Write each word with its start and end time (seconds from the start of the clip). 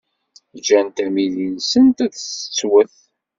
Ǧǧant 0.59 0.97
amidi-nsent 1.05 1.97
ad 2.05 2.13
tettwet. 2.13 2.95